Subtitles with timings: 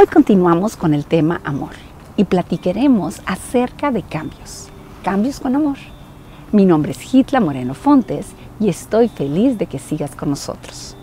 [0.00, 1.72] Hoy continuamos con el tema amor
[2.16, 4.68] y platicaremos acerca de cambios.
[5.02, 5.76] Cambios con amor.
[6.52, 8.28] Mi nombre es Hitla Moreno Fontes
[8.60, 10.94] y estoy feliz de que sigas con nosotros.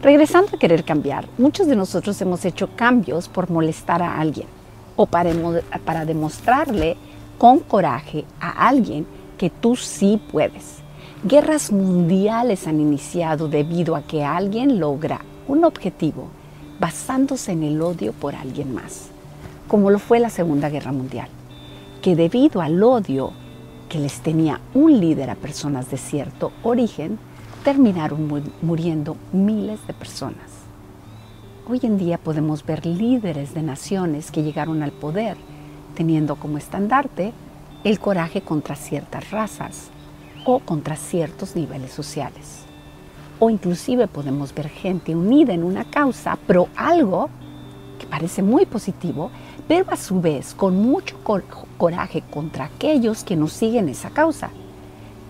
[0.00, 4.48] Regresando a querer cambiar, muchos de nosotros hemos hecho cambios por molestar a alguien
[4.96, 5.32] o para,
[5.84, 6.96] para demostrarle
[7.36, 9.06] con coraje a alguien
[9.36, 10.76] que tú sí puedes.
[11.22, 16.30] Guerras mundiales han iniciado debido a que alguien logra un objetivo
[16.78, 19.08] basándose en el odio por alguien más,
[19.68, 21.28] como lo fue la Segunda Guerra Mundial,
[22.02, 23.32] que debido al odio
[23.88, 27.18] que les tenía un líder a personas de cierto origen,
[27.64, 30.50] terminaron muriendo miles de personas.
[31.68, 35.36] Hoy en día podemos ver líderes de naciones que llegaron al poder
[35.96, 37.32] teniendo como estandarte
[37.82, 39.88] el coraje contra ciertas razas
[40.44, 42.65] o contra ciertos niveles sociales
[43.38, 47.28] o inclusive podemos ver gente unida en una causa, pero algo
[47.98, 49.30] que parece muy positivo,
[49.68, 51.16] pero a su vez con mucho
[51.76, 54.50] coraje contra aquellos que no siguen esa causa.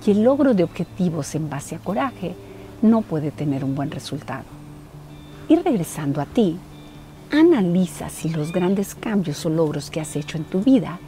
[0.04, 2.36] Y el logro de objetivos en base a coraje
[2.80, 4.44] no puede tener un buen resultado.
[5.48, 6.58] Y regresando a ti,
[7.32, 10.98] analiza si los grandes cambios o logros que has hecho en tu vida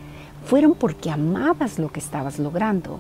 [0.45, 2.99] fueron porque amabas lo que estabas logrando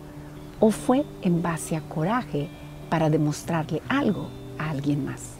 [0.60, 2.48] o fue en base a coraje
[2.89, 5.34] para demostrarle algo a alguien más.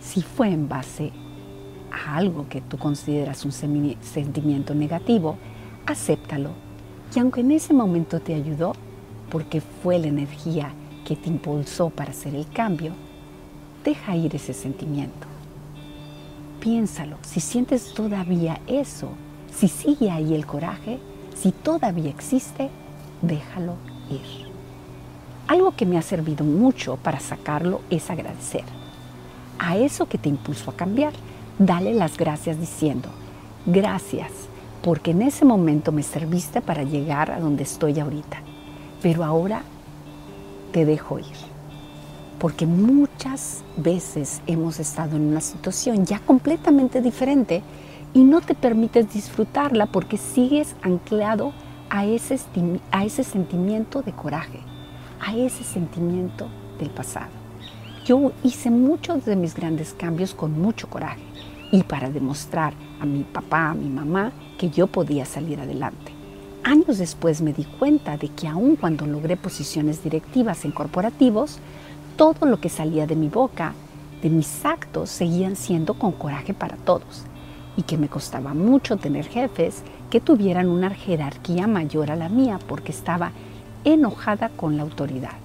[0.00, 1.12] Si fue en base
[1.90, 5.36] a algo que tú consideras un sentimiento negativo,
[5.86, 6.50] acéptalo.
[7.14, 8.72] Y aunque en ese momento te ayudó,
[9.30, 10.72] porque fue la energía
[11.04, 12.92] que te impulsó para hacer el cambio,
[13.84, 15.26] deja ir ese sentimiento.
[16.60, 19.10] Piénsalo, si sientes todavía eso,
[19.54, 20.98] si sigue ahí el coraje,
[21.34, 22.68] si todavía existe,
[23.22, 23.74] déjalo
[24.10, 24.47] ir.
[25.48, 28.64] Algo que me ha servido mucho para sacarlo es agradecer.
[29.58, 31.14] A eso que te impulsó a cambiar,
[31.58, 33.08] dale las gracias diciendo,
[33.64, 34.30] gracias,
[34.82, 38.42] porque en ese momento me serviste para llegar a donde estoy ahorita.
[39.00, 39.62] Pero ahora
[40.70, 41.24] te dejo ir.
[42.38, 47.62] Porque muchas veces hemos estado en una situación ya completamente diferente
[48.12, 51.54] y no te permites disfrutarla porque sigues anclado
[51.88, 52.38] a ese,
[52.90, 54.60] a ese sentimiento de coraje
[55.20, 56.48] a ese sentimiento
[56.78, 57.30] del pasado.
[58.04, 61.22] Yo hice muchos de mis grandes cambios con mucho coraje
[61.70, 66.12] y para demostrar a mi papá, a mi mamá, que yo podía salir adelante.
[66.64, 71.58] Años después me di cuenta de que aun cuando logré posiciones directivas en corporativos,
[72.16, 73.74] todo lo que salía de mi boca,
[74.22, 77.24] de mis actos, seguían siendo con coraje para todos
[77.76, 82.58] y que me costaba mucho tener jefes que tuvieran una jerarquía mayor a la mía
[82.66, 83.30] porque estaba
[83.84, 85.36] enojada con la autoridad,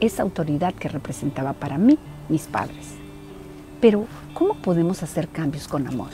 [0.00, 2.94] esa autoridad que representaba para mí mis padres.
[3.80, 6.10] Pero, ¿cómo podemos hacer cambios con amor?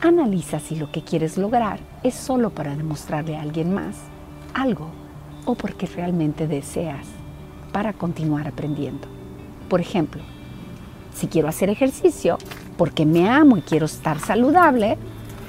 [0.00, 3.96] Analiza si lo que quieres lograr es solo para demostrarle a alguien más
[4.54, 4.88] algo
[5.46, 7.06] o porque realmente deseas
[7.72, 9.08] para continuar aprendiendo.
[9.68, 10.22] Por ejemplo,
[11.14, 12.36] si quiero hacer ejercicio
[12.76, 14.98] porque me amo y quiero estar saludable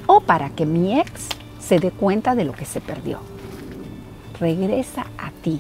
[0.06, 1.28] o para que mi ex
[1.60, 3.20] se dé cuenta de lo que se perdió
[4.40, 5.60] regresa a ti,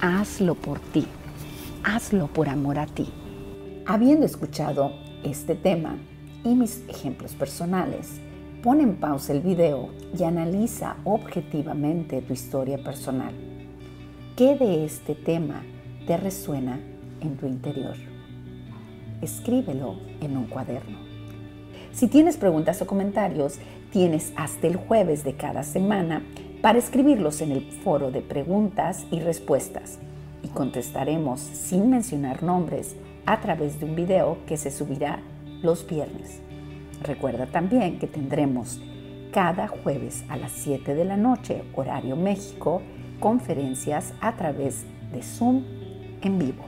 [0.00, 1.06] hazlo por ti,
[1.82, 3.08] hazlo por amor a ti.
[3.86, 4.92] Habiendo escuchado
[5.24, 5.96] este tema
[6.44, 8.20] y mis ejemplos personales,
[8.62, 13.32] pon en pausa el video y analiza objetivamente tu historia personal.
[14.36, 15.62] ¿Qué de este tema
[16.06, 16.80] te resuena
[17.20, 17.96] en tu interior?
[19.22, 20.98] Escríbelo en un cuaderno.
[21.92, 23.58] Si tienes preguntas o comentarios,
[23.90, 26.22] tienes hasta el jueves de cada semana
[26.62, 29.98] para escribirlos en el foro de preguntas y respuestas
[30.42, 32.96] y contestaremos sin mencionar nombres
[33.26, 35.20] a través de un video que se subirá
[35.60, 36.40] los viernes.
[37.02, 38.80] Recuerda también que tendremos
[39.32, 42.80] cada jueves a las 7 de la noche, horario México,
[43.18, 45.64] conferencias a través de Zoom
[46.22, 46.64] en vivo.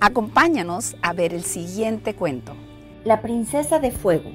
[0.00, 2.54] Acompáñanos a ver el siguiente cuento.
[3.04, 4.30] La princesa de fuego,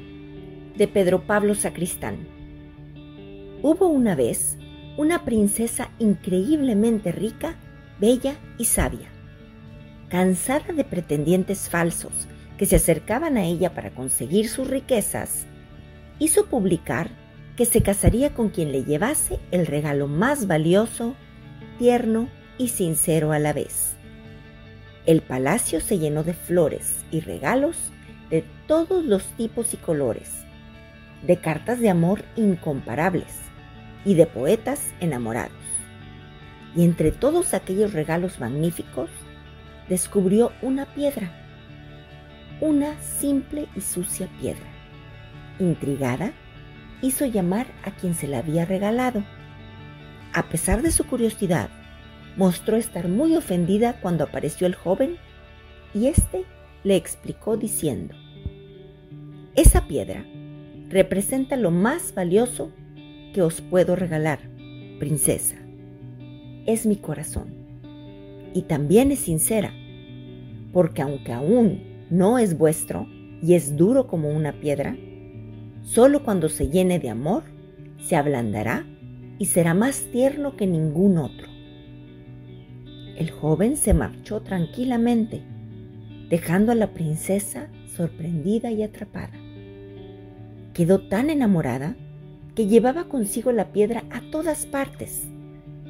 [0.76, 2.35] de Pedro Pablo Sacristán.
[3.68, 4.60] Hubo una vez
[4.96, 7.56] una princesa increíblemente rica,
[8.00, 9.10] bella y sabia.
[10.08, 12.28] Cansada de pretendientes falsos
[12.60, 15.48] que se acercaban a ella para conseguir sus riquezas,
[16.20, 17.10] hizo publicar
[17.58, 21.16] que se casaría con quien le llevase el regalo más valioso,
[21.80, 22.30] tierno
[22.60, 23.96] y sincero a la vez.
[25.08, 27.78] El palacio se llenó de flores y regalos
[28.30, 30.30] de todos los tipos y colores,
[31.26, 33.45] de cartas de amor incomparables
[34.06, 35.52] y de poetas enamorados.
[36.76, 39.10] Y entre todos aquellos regalos magníficos,
[39.90, 41.32] descubrió una piedra,
[42.62, 44.68] una simple y sucia piedra,
[45.60, 46.32] intrigada,
[47.02, 49.24] hizo llamar a quien se la había regalado.
[50.34, 51.70] A pesar de su curiosidad,
[52.38, 55.18] mostró estar muy ofendida cuando apareció el joven
[55.94, 56.44] y éste
[56.84, 58.16] le explicó diciendo,
[59.56, 60.26] Esa piedra
[60.90, 62.72] representa lo más valioso
[63.36, 64.40] que os puedo regalar,
[64.98, 65.58] princesa.
[66.66, 67.54] Es mi corazón.
[68.54, 69.74] Y también es sincera,
[70.72, 73.06] porque aunque aún no es vuestro
[73.44, 74.96] y es duro como una piedra,
[75.84, 77.44] solo cuando se llene de amor
[78.00, 78.86] se ablandará
[79.38, 81.50] y será más tierno que ningún otro.
[83.18, 85.42] El joven se marchó tranquilamente,
[86.30, 87.68] dejando a la princesa
[87.98, 89.34] sorprendida y atrapada.
[90.74, 91.98] Quedó tan enamorada
[92.56, 95.24] que llevaba consigo la piedra a todas partes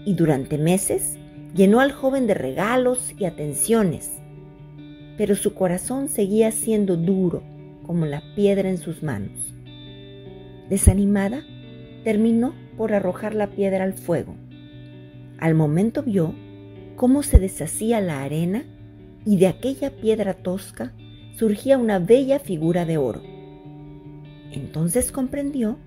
[0.04, 1.18] y durante meses
[1.56, 4.12] llenó al joven de regalos y atenciones,
[5.18, 7.44] pero su corazón seguía siendo duro
[7.86, 9.54] como la piedra en sus manos.
[10.70, 11.44] Desanimada,
[12.04, 14.36] terminó por arrojar la piedra al fuego.
[15.38, 16.34] Al momento vio
[16.96, 18.64] cómo se deshacía la arena
[19.26, 20.94] y de aquella piedra tosca
[21.38, 23.22] surgía una bella figura de oro.
[24.52, 25.78] Entonces comprendió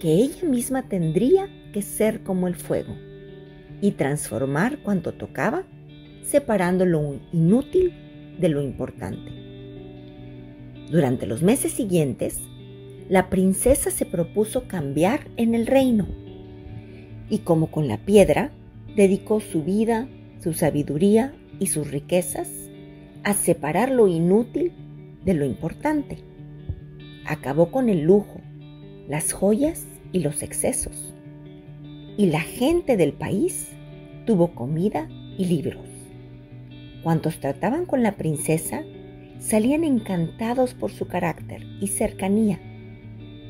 [0.00, 2.96] que ella misma tendría que ser como el fuego
[3.80, 5.64] y transformar cuanto tocaba,
[6.24, 7.92] separando lo inútil
[8.40, 9.30] de lo importante.
[10.90, 12.40] Durante los meses siguientes,
[13.08, 16.08] la princesa se propuso cambiar en el reino
[17.28, 18.50] y como con la piedra,
[18.96, 20.08] dedicó su vida,
[20.40, 22.48] su sabiduría y sus riquezas
[23.22, 24.72] a separar lo inútil
[25.24, 26.18] de lo importante.
[27.26, 28.40] Acabó con el lujo,
[29.08, 31.14] las joyas y los excesos.
[32.16, 33.68] Y la gente del país
[34.26, 35.08] tuvo comida
[35.38, 35.86] y libros.
[37.02, 38.82] Cuantos trataban con la princesa
[39.38, 42.60] salían encantados por su carácter y cercanía,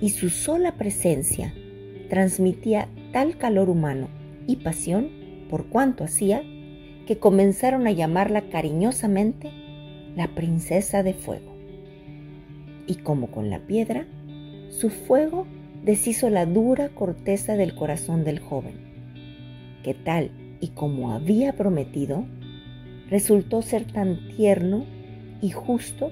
[0.01, 1.53] y su sola presencia
[2.09, 4.09] transmitía tal calor humano
[4.47, 5.11] y pasión
[5.51, 6.43] por cuanto hacía
[7.07, 9.51] que comenzaron a llamarla cariñosamente
[10.17, 11.57] la princesa de fuego.
[12.87, 14.07] Y como con la piedra,
[14.71, 15.47] su fuego
[15.83, 18.75] deshizo la dura corteza del corazón del joven,
[19.83, 20.31] que tal
[20.61, 22.25] y como había prometido,
[23.09, 24.85] resultó ser tan tierno
[25.41, 26.11] y justo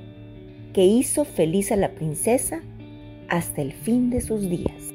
[0.73, 2.61] que hizo feliz a la princesa
[3.29, 4.95] hasta el fin de sus días.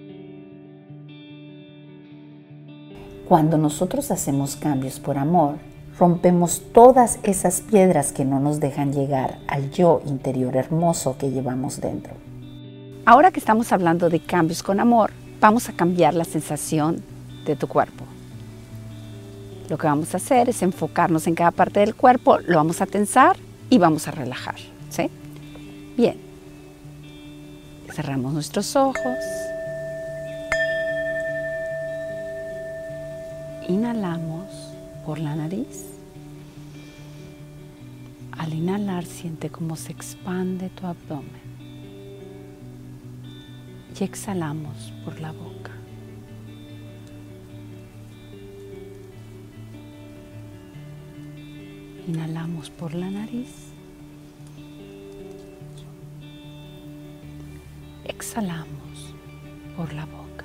[3.27, 5.57] Cuando nosotros hacemos cambios por amor,
[5.97, 11.79] rompemos todas esas piedras que no nos dejan llegar al yo interior hermoso que llevamos
[11.79, 12.13] dentro.
[13.05, 15.11] Ahora que estamos hablando de cambios con amor,
[15.41, 17.03] vamos a cambiar la sensación
[17.45, 18.05] de tu cuerpo.
[19.69, 22.85] Lo que vamos a hacer es enfocarnos en cada parte del cuerpo, lo vamos a
[22.85, 23.35] tensar
[23.69, 24.55] y vamos a relajar.
[24.89, 25.09] ¿sí?
[25.97, 26.17] Bien.
[27.91, 29.17] Cerramos nuestros ojos.
[33.67, 34.47] Inhalamos
[35.05, 35.87] por la nariz.
[38.31, 41.52] Al inhalar siente cómo se expande tu abdomen.
[44.03, 45.71] Exhalamos por la boca.
[52.05, 53.71] Inhalamos por la nariz.
[58.03, 59.15] Exhalamos
[59.77, 60.43] por la boca.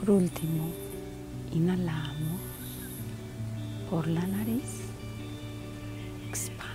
[0.00, 0.70] Por último,
[1.52, 2.40] inhalamos
[3.90, 4.89] por la nariz,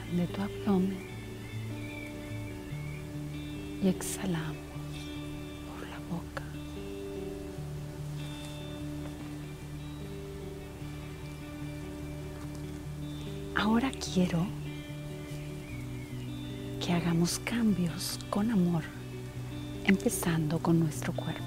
[0.06, 0.98] expande tu abdomen
[3.82, 4.56] y exhalamos
[5.68, 6.44] por la boca.
[13.56, 14.46] Ahora quiero
[16.84, 18.84] que hagamos cambios con amor,
[19.86, 21.44] empezando con nuestro cuerpo.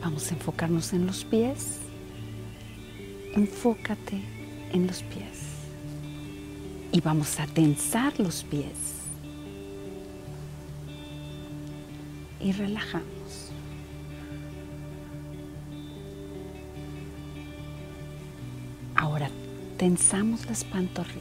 [0.00, 1.80] Vamos a enfocarnos en los pies.
[3.34, 4.22] Enfócate
[4.72, 5.59] en los pies.
[6.92, 9.04] Y vamos a tensar los pies.
[12.40, 13.50] Y relajamos.
[18.96, 19.30] Ahora
[19.76, 21.20] tensamos las pantorrillas.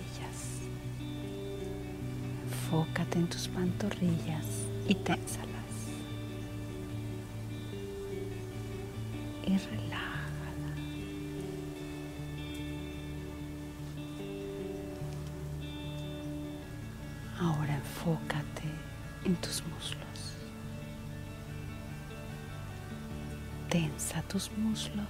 [2.52, 4.46] Enfócate en tus pantorrillas
[4.88, 5.50] y ténsalas.
[9.50, 10.19] y relájala.
[17.90, 18.70] Enfócate
[19.26, 20.36] en tus muslos.
[23.70, 25.08] Tensa tus muslos.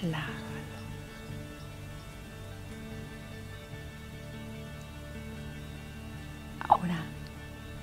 [0.00, 0.34] relájalo.
[6.68, 6.98] Ahora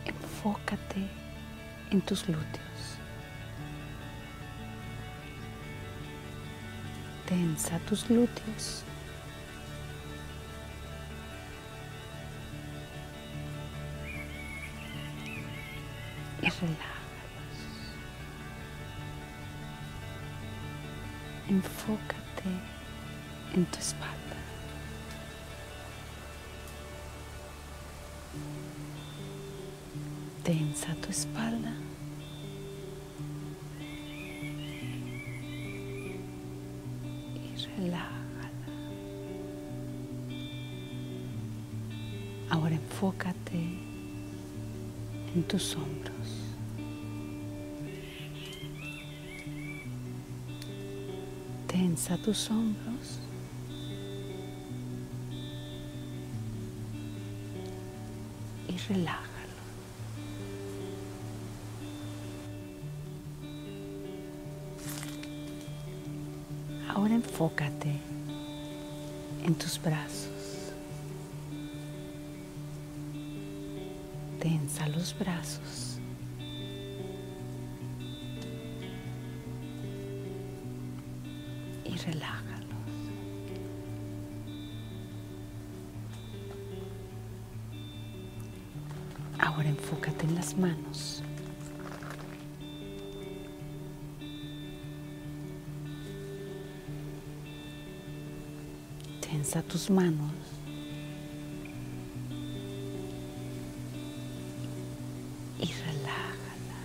[0.05, 1.07] enfócate
[1.89, 3.00] en tus glúteos.
[7.31, 8.83] Tensa tus glúteos.
[16.41, 17.57] Y relájalos.
[21.47, 22.49] Enfócate
[23.53, 24.35] en tu espalda.
[30.43, 31.71] Tensa tu espalda.
[37.81, 38.49] Relájala.
[42.49, 43.59] Ahora enfócate
[45.35, 46.27] en tus hombros.
[51.67, 53.19] Tensa tus hombros.
[58.67, 59.30] Y relájalo.
[67.23, 67.99] Enfócate
[69.45, 70.73] en tus brazos.
[74.39, 75.99] Tensa los brazos.
[81.85, 82.41] Y relájalos.
[89.37, 91.23] Ahora enfócate en las manos.
[99.31, 100.29] Tensa tus manos.
[105.57, 106.79] Y relájala.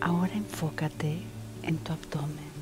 [0.00, 1.22] Ahora enfócate
[1.62, 2.53] en tu abdomen.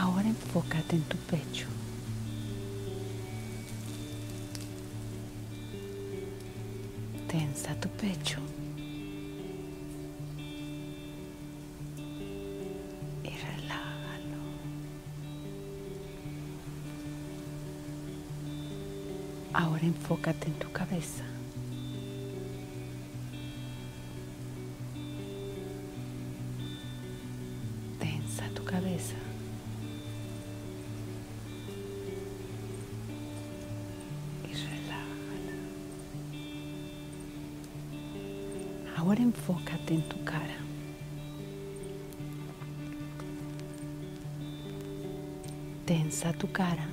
[0.00, 1.66] Ahora enfócate en tu pecho.
[7.28, 8.38] Tensa tu pecho.
[13.24, 14.40] Y relájalo.
[19.52, 21.24] Ahora enfócate en tu cabeza.
[39.94, 40.56] En tu cara.
[45.86, 46.86] Tensa tu cara.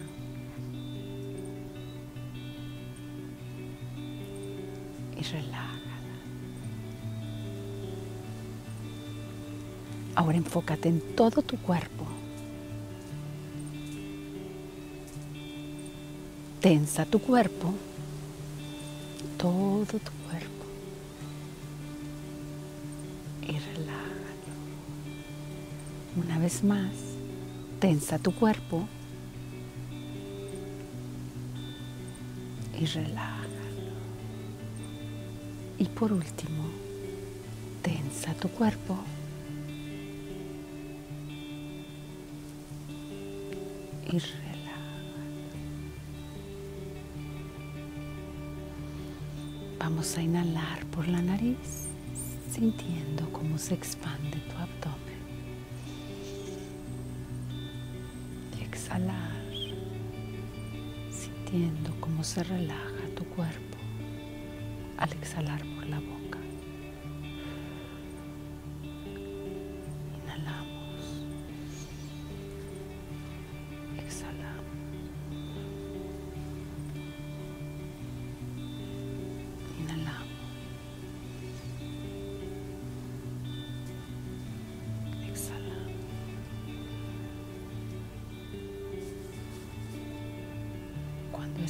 [5.16, 5.78] Y relájala.
[10.16, 12.06] Ahora enfócate en todo tu cuerpo.
[16.60, 17.72] Tensa tu cuerpo,
[19.38, 20.57] todo tu cuerpo.
[26.38, 26.92] Una vez más,
[27.80, 28.88] tensa tu cuerpo
[32.80, 33.48] y relájalo.
[35.80, 36.66] Y por último,
[37.82, 39.00] tensa tu cuerpo
[44.06, 44.38] y relájalo.
[49.80, 51.88] Vamos a inhalar por la nariz,
[52.52, 54.57] sintiendo cómo se expande tu
[62.18, 63.78] cómo se relaja tu cuerpo
[64.98, 66.27] al exhalar por la boca.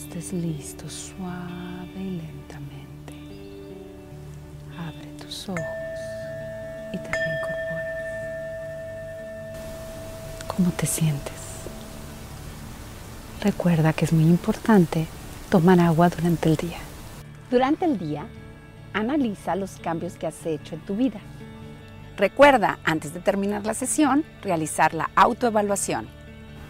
[0.08, 3.14] Estés listo, suave y lentamente,
[4.80, 5.60] abre tus ojos
[6.94, 7.86] y te reincorporas.
[10.48, 11.34] ¿Cómo te sientes?
[13.42, 15.08] Recuerda que es muy importante
[15.50, 16.78] tomar agua durante el día.
[17.52, 18.26] Durante el día
[18.94, 21.20] analiza los cambios que has hecho en tu vida.
[22.16, 26.08] Recuerda, antes de terminar la sesión, realizar la autoevaluación.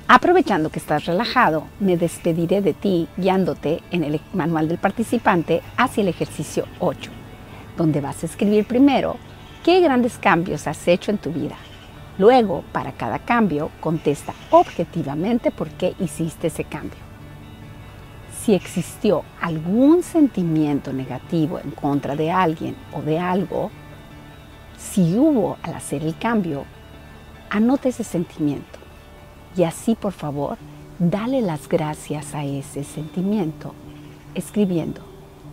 [0.09, 6.01] Aprovechando que estás relajado, me despediré de ti guiándote en el manual del participante hacia
[6.01, 7.11] el ejercicio 8,
[7.75, 9.17] donde vas a escribir primero
[9.65, 11.57] qué grandes cambios has hecho en tu vida.
[12.17, 16.99] Luego, para cada cambio, contesta objetivamente por qué hiciste ese cambio.
[18.41, 23.71] Si existió algún sentimiento negativo en contra de alguien o de algo,
[24.77, 26.63] si hubo al hacer el cambio,
[27.49, 28.76] anota ese sentimiento
[29.57, 30.57] y así, por favor,
[30.99, 33.73] dale las gracias a ese sentimiento,
[34.35, 35.01] escribiendo,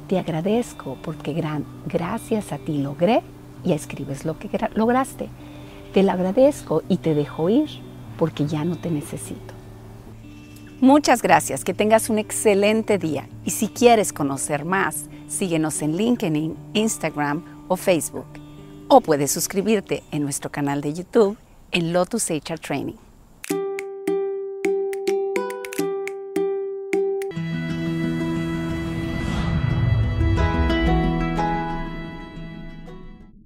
[0.09, 3.23] te agradezco porque gran, gracias a ti logré,
[3.65, 5.29] y escribes lo que lograste.
[5.93, 7.69] Te lo agradezco y te dejo ir
[8.19, 9.55] porque ya no te necesito.
[10.81, 16.57] Muchas gracias, que tengas un excelente día y si quieres conocer más, síguenos en LinkedIn,
[16.75, 18.27] Instagram o Facebook.
[18.89, 21.39] O puedes suscribirte en nuestro canal de YouTube
[21.71, 23.04] en Lotus HR Training.